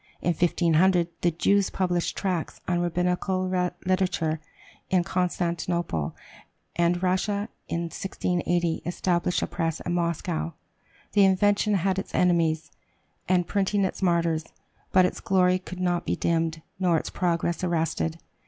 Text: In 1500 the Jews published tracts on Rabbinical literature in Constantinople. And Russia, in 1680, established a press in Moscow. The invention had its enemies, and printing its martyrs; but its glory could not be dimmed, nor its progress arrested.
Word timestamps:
In 0.19 0.29
1500 0.33 1.09
the 1.21 1.29
Jews 1.29 1.69
published 1.69 2.17
tracts 2.17 2.59
on 2.67 2.79
Rabbinical 2.81 3.47
literature 3.85 4.39
in 4.89 5.03
Constantinople. 5.03 6.15
And 6.75 7.03
Russia, 7.03 7.49
in 7.67 7.81
1680, 7.81 8.81
established 8.83 9.43
a 9.43 9.45
press 9.45 9.79
in 9.79 9.93
Moscow. 9.93 10.53
The 11.11 11.23
invention 11.25 11.75
had 11.75 11.99
its 11.99 12.15
enemies, 12.15 12.71
and 13.29 13.45
printing 13.45 13.85
its 13.85 14.01
martyrs; 14.01 14.45
but 14.91 15.05
its 15.05 15.19
glory 15.21 15.59
could 15.59 15.79
not 15.79 16.07
be 16.07 16.15
dimmed, 16.15 16.63
nor 16.79 16.97
its 16.97 17.11
progress 17.11 17.63
arrested. 17.63 18.17